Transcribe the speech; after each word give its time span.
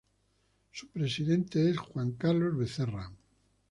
Su 0.71 0.87
presidente 0.87 1.69
es 1.69 1.77
Juan 1.77 2.13
Carlos 2.13 2.57
Becerra. 2.57 3.11